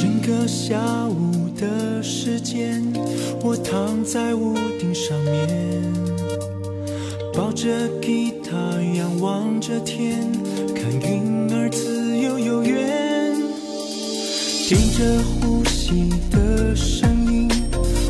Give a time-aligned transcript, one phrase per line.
[0.00, 2.82] 整个下午的时间，
[3.42, 5.46] 我躺在屋顶上面，
[7.34, 7.68] 抱着
[8.00, 8.56] 吉他，
[8.96, 10.32] 仰望着天，
[10.74, 13.36] 看云儿自由悠远，
[14.66, 17.50] 听着呼吸的声音，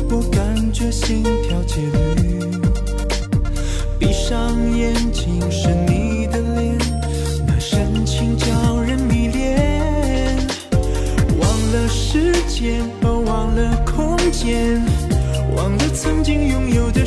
[0.09, 1.81] 我感觉心跳节
[2.15, 2.39] 律。
[3.99, 6.00] 闭上眼睛是你
[12.11, 14.83] 时间，都，忘了空间，
[15.55, 17.00] 忘了曾经拥有的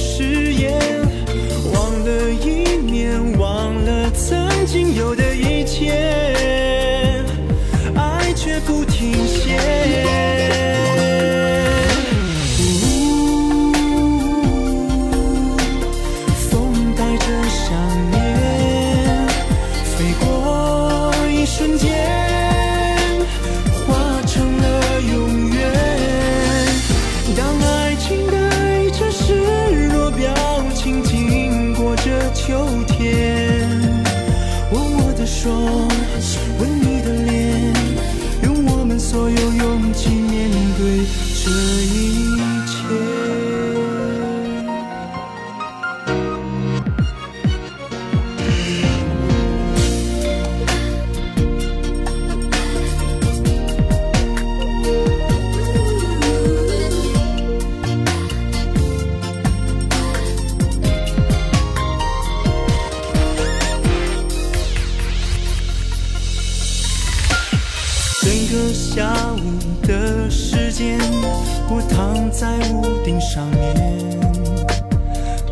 [72.37, 74.21] 在屋顶上面，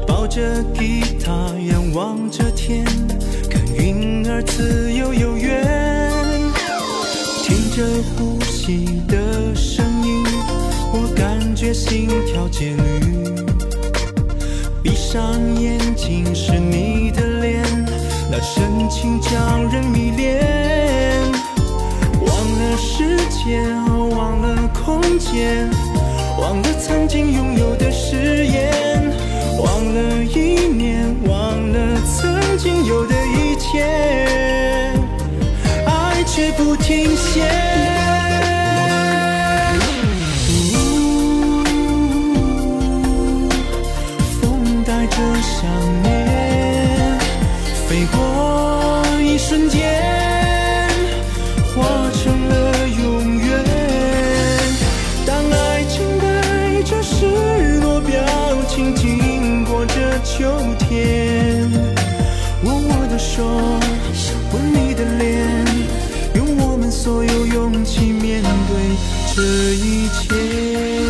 [0.05, 0.41] 抱着
[0.75, 1.33] 吉他，
[1.71, 2.85] 仰望着天，
[3.49, 5.65] 看云儿自由悠远，
[7.45, 10.25] 听着呼吸的声音，
[10.93, 13.33] 我感觉心跳节律。
[14.83, 15.23] 闭上
[15.61, 17.63] 眼睛是你的脸，
[18.29, 19.31] 那神情叫
[19.71, 21.31] 人迷恋。
[22.27, 23.73] 忘了时间，
[24.11, 25.71] 忘了空间，
[26.43, 29.01] 忘了曾经拥有的誓言，
[29.63, 32.82] 忘了一年，忘了曾经
[68.69, 68.97] 对
[69.35, 69.43] 这
[69.75, 71.02] 一切。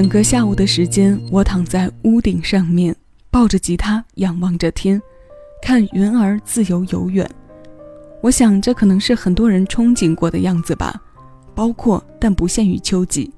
[0.00, 2.96] 整个下午的时间，我躺在屋顶上面，
[3.30, 4.98] 抱着吉他，仰望着天，
[5.60, 7.28] 看云儿自由游远。
[8.22, 10.98] 我想，这可能是很多人憧憬过的样子吧，
[11.54, 13.30] 包括但不限于秋季。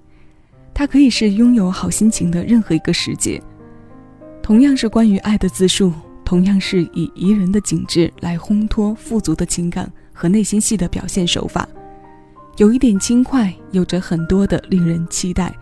[0.73, 3.43] 它可以是拥有好心情的任何一个时节。
[4.41, 5.93] 同样是关于爱的自述，
[6.25, 11.69] 同样是以宜人的景致来烘托富足的情感和内心戏的表现手法，
[12.59, 15.53] 有一点轻快，有着很多的令人期待。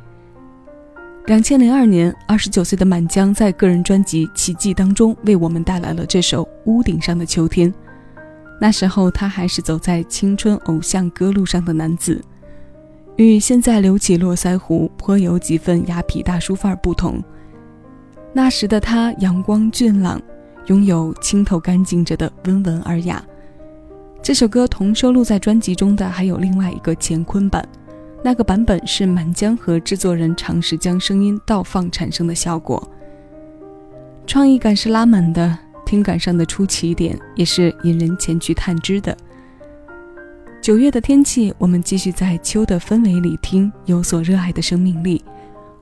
[1.27, 7.73] 两千零二年，二十九岁的满江在个人专辑《奇迹》当中为我们带来了这首《屋顶上的秋天》。
[8.61, 12.21] 那时候他还是走在青春偶像歌路上的男子，
[13.17, 17.23] 与现在留起络腮胡、颇有几分雅痞大叔范儿不同。
[18.33, 20.21] 那时的他阳光俊朗，
[20.67, 23.23] 拥有清透干净着的温文尔雅。
[24.21, 27.67] 这首歌同收录在专辑中的还有另外一个乾坤版。
[28.23, 32.83] 那个版本是满江和制作人尝试将声音倒放产生的效果。
[34.27, 39.17] 创意感是拉满的，听感上的出奇点也是引人前去探知的。
[40.61, 45.25] 九月的天气，我们继续在秋的氛围里听有所热爱的生命力。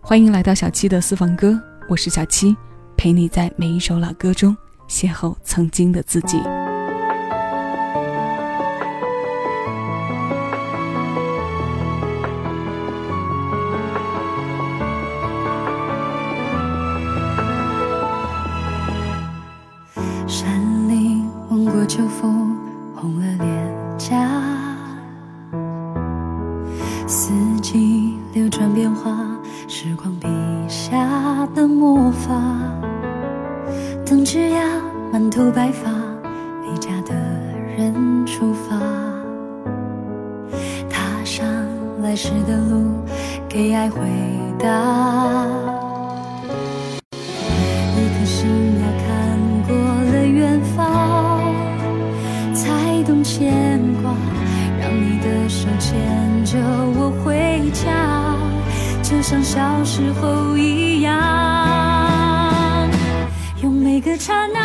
[0.00, 2.56] 欢迎来到小七的私房歌，我是小七，
[2.96, 4.56] 陪你在每一首老歌中
[4.88, 6.38] 邂逅曾经的自己。
[59.30, 61.12] 像小时候一样，
[63.62, 64.58] 用每个刹那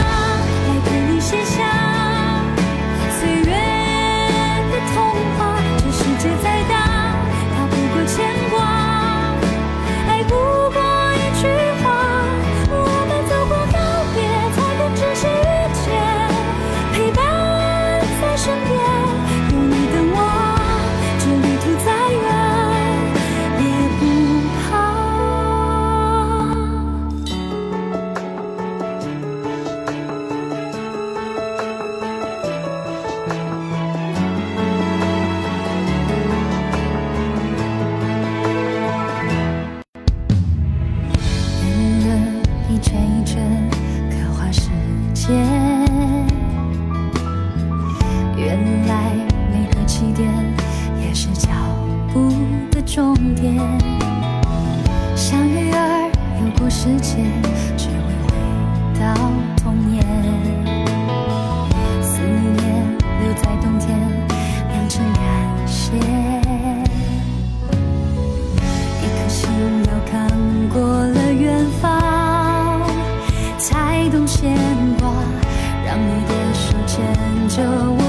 [53.33, 53.55] 点，
[55.15, 57.17] 像鱼儿游过世界，
[57.75, 57.93] 只为
[58.23, 58.29] 回
[58.99, 59.01] 到
[59.57, 60.03] 童年。
[62.01, 62.61] 思念
[63.21, 63.97] 留在冬天，
[64.69, 65.21] 酿成感
[65.67, 65.95] 谢。
[68.99, 69.49] 一颗心
[69.87, 70.13] 要看
[70.69, 72.81] 过了远方，
[73.57, 74.55] 才懂牵
[74.99, 75.09] 挂。
[75.85, 77.05] 让你的手牵
[77.49, 77.61] 着
[77.97, 78.02] 我。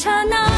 [0.00, 0.49] 刹那，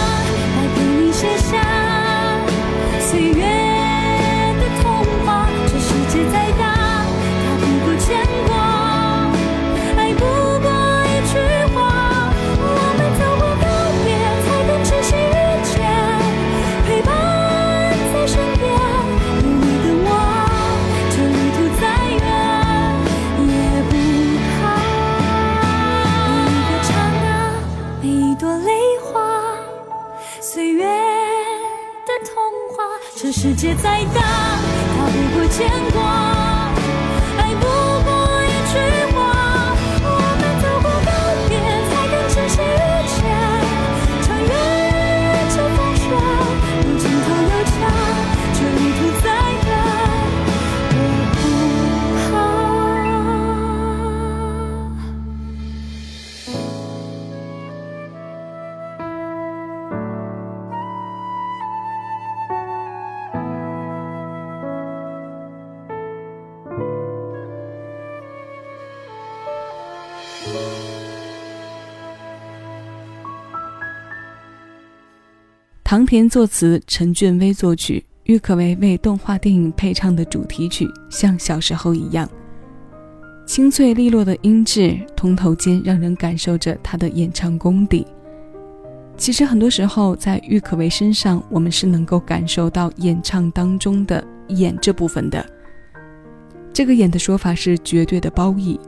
[75.92, 82.26] 唐田作词，陈俊威作曲，郁可唯为动画电影配唱的主题曲《像小时候一样》。
[83.44, 88.06] 清脆利落的音质，通透间让人感受着他的演唱功底。
[89.18, 95.44] 其实很多时候，在郁可唯身上，我们是能够感受到演唱当中的演这部分的。
[96.72, 98.80] 这个演的说法是绝对的褒义。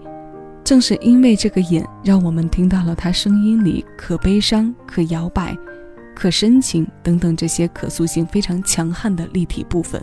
[0.64, 5.54] 正是因为这个演，让我们听到了他声音里可悲伤、可摇摆。
[6.14, 10.00] 可深情等等这些可塑性非常强悍的立体部分，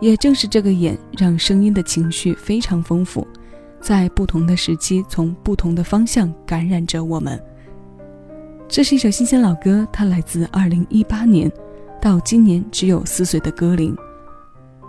[0.00, 3.26] 也正是这个眼让声音的情绪非常丰富，
[3.80, 7.38] 在不同的时期从不同的方向感染着我们。
[8.68, 11.52] 这是一首新鲜老歌，它来自2018年，
[12.00, 13.96] 到今年只有四岁的歌龄。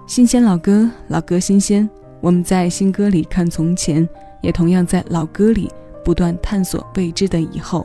[0.07, 1.89] 新鲜老歌，老歌新鲜。
[2.19, 4.07] 我们在新歌里看从前，
[4.43, 5.67] 也同样在老歌里
[6.05, 7.83] 不断探索未知的以后。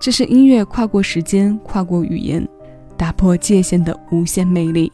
[0.00, 2.46] 这是音乐跨过时间、跨过语言，
[2.96, 4.90] 打破界限的无限魅力。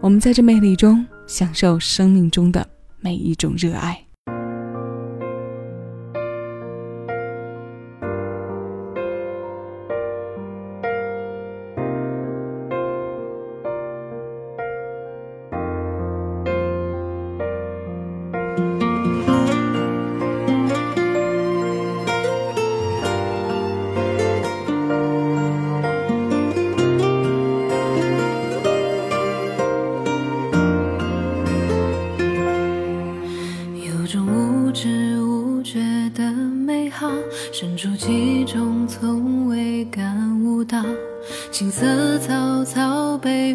[0.00, 2.66] 我们在这魅力中享受生命中的
[3.00, 4.05] 每一种热爱。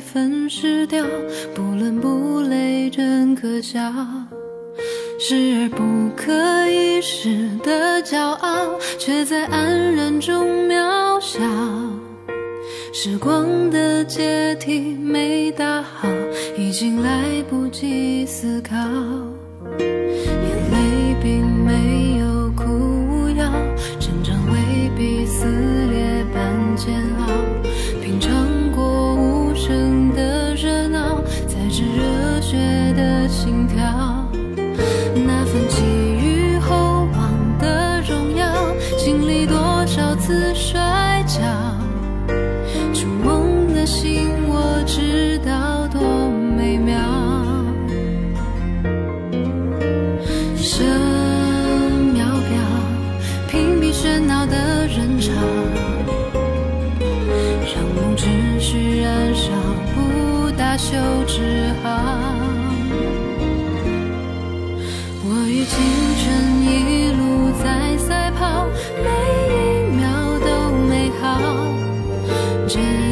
[0.02, 1.06] 粉饰掉，
[1.54, 3.80] 不伦不类真可笑。
[5.20, 5.84] 时而不
[6.16, 6.34] 可
[6.68, 11.40] 一世的骄傲，却在安然中渺小。
[12.92, 16.08] 时光的阶梯没打好，
[16.58, 18.76] 已经来不及思考。
[19.78, 23.46] 眼泪并没有哭无药，
[24.00, 26.76] 成长未必撕裂般
[72.72, 73.11] 是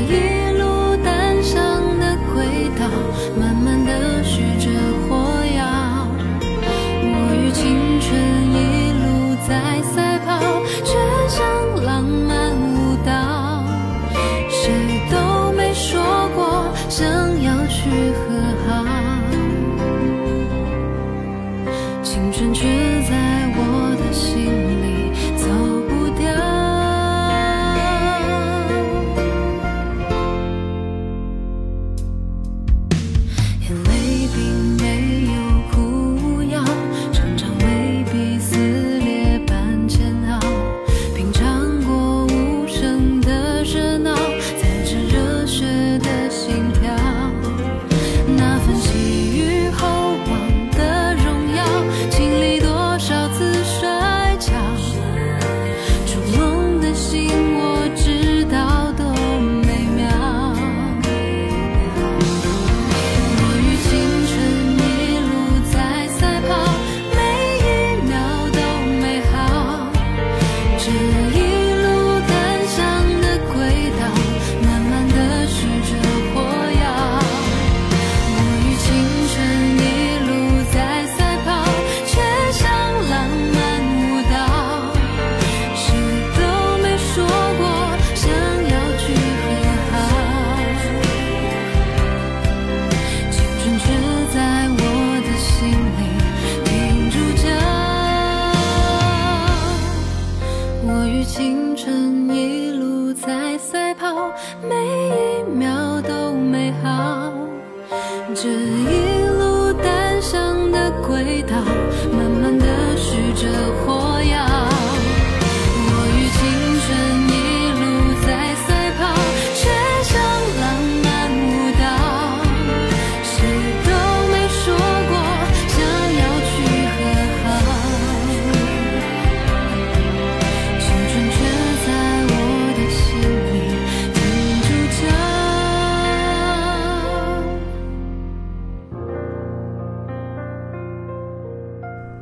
[108.48, 108.89] 熬。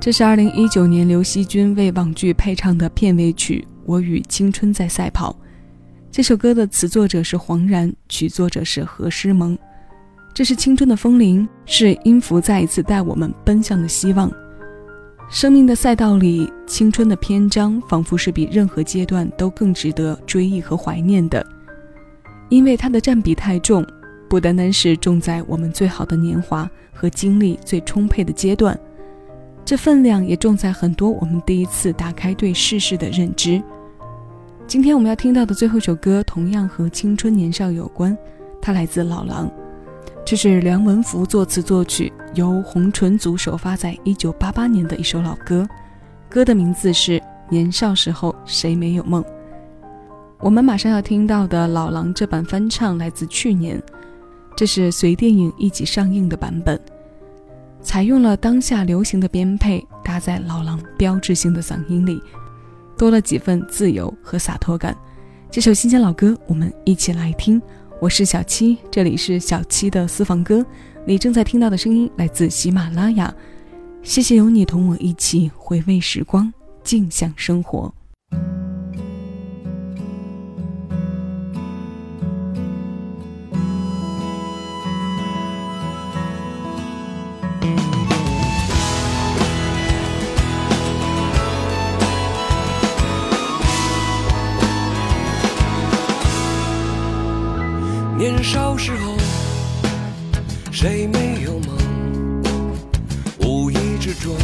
[0.07, 5.31] 这是二零一九年刘惜君为网剧配唱的片尾曲《我与青春在赛跑》。
[6.09, 9.57] 这首歌的词作者是黄然，曲作者是何诗萌。
[10.33, 14.31] 这是青春的风铃，是音符再一次带我们奔向的希望。
[15.29, 21.45] 生命的赛道里，青春的篇章仿佛是比任何阶段都更值得追忆和怀念的，
[22.47, 23.85] 因为它的占比太重，
[24.29, 28.79] 不单单是种在我们最好的年华和精力最充沛的阶段。
[29.67, 33.61] 这分量也重在很多我们第一次打开对世事的认知。
[34.65, 38.17] 今天我们要听到的最后一首歌，同样和青春年少有关，
[38.61, 39.51] 它来自老狼。
[40.25, 45.67] 这是梁文福作词作曲，由红唇组首发在一九八八年的一首老歌，
[46.29, 47.19] 歌的名字是
[47.49, 49.21] 《年少时候谁没有梦》。
[50.39, 53.83] 我们马上要听到的老狼这版翻唱来自去年，
[54.55, 56.79] 这是随电影一起上映的版本，
[57.87, 62.21] 采用了当下流行的编配，搭在老狼标志性的嗓音里，
[62.97, 64.93] 多了几分自由和洒脱感。
[65.49, 67.61] 这首新鲜老歌，我们一起来听。
[68.01, 70.63] 我是小七，这里是小七的私房歌。
[71.05, 73.33] 你正在听到的声音来自喜马拉雅。
[74.03, 76.53] 谢谢有你同我一起回味时光，
[76.83, 77.93] 静享生活。
[98.29, 99.15] 年少时候，
[100.69, 102.73] 谁没有梦？
[103.39, 104.35] 无意之中，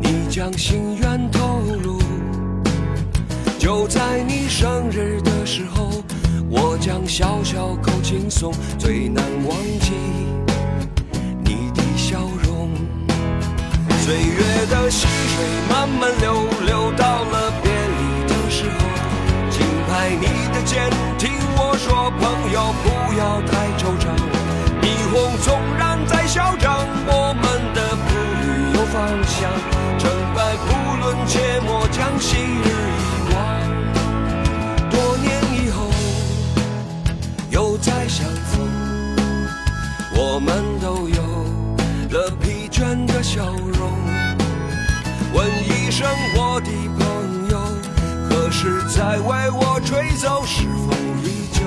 [0.00, 1.98] 你将心愿透露。
[3.58, 6.04] 就在你生日的时候，
[6.48, 9.90] 我将小小口轻松，最难忘记
[11.42, 12.70] 你的笑容。
[14.04, 16.32] 岁月的溪水慢慢流，
[16.64, 18.86] 流到了别离的时候，
[19.50, 23.06] 轻拍你间，听我说，朋友不。
[23.16, 24.12] 要太惆怅，
[24.82, 28.12] 霓虹纵然再嚣张，我们的步
[28.42, 29.48] 履有方向。
[29.98, 30.66] 成败不
[31.00, 32.68] 论，切莫将昔日
[33.00, 33.34] 遗忘。
[34.90, 35.88] 多年以后
[37.48, 38.68] 又再相逢，
[40.14, 41.22] 我们都有
[42.10, 43.80] 了疲倦的笑容。
[45.32, 47.05] 问一声我的朋，
[48.58, 50.42] 是在为我吹奏？
[50.46, 50.90] 是否
[51.22, 51.60] 依旧？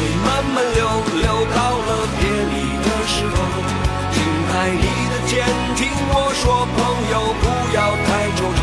[0.00, 0.80] 水慢慢流，
[1.20, 3.36] 流到了别离的时候。
[4.10, 4.16] 轻
[4.48, 5.44] 拍你的肩，
[5.76, 6.78] 听我说，朋
[7.12, 7.44] 友，不
[7.76, 8.62] 要太惆怅。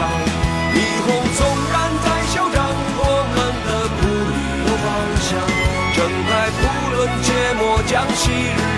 [0.73, 1.39] 霓虹纵
[1.71, 2.57] 然再嚣张，
[2.97, 3.01] 我
[3.35, 4.01] 们的步
[4.33, 4.85] 履有方
[5.21, 5.29] 向。
[5.93, 5.97] 真
[6.27, 6.63] 爱不
[6.95, 8.76] 论结末将昔日。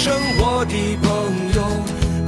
[0.00, 1.08] 声我的朋
[1.56, 1.60] 友，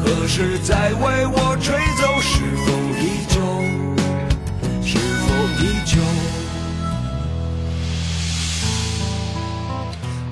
[0.02, 2.20] 何时再为我吹奏？
[2.20, 2.66] 是否
[2.98, 3.38] 依旧？
[4.82, 5.28] 是否
[5.60, 5.94] 依旧？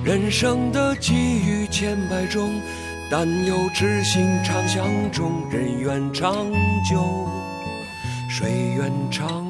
[0.03, 2.51] 人生的际遇千百种。
[3.09, 6.45] 但有知心长相中，人愿长
[6.87, 7.25] 久，
[8.29, 9.48] 水愿长。